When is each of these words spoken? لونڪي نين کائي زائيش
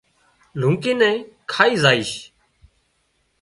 لونڪي 0.59 0.93
نين 0.99 1.15
کائي 1.51 1.73
زائيش 1.83 2.11